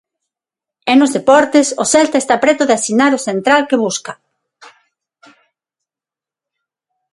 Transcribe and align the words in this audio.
E 0.91 0.93
nos 0.99 1.13
deportes, 1.17 1.67
o 1.83 1.85
Celta 1.93 2.17
está 2.19 2.35
preto 2.43 2.63
de 2.65 2.75
asinar 2.79 3.11
o 3.17 3.23
central 3.27 3.61
que 3.69 3.81
busca. 3.85 4.13